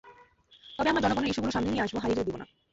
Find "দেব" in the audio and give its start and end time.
2.27-2.37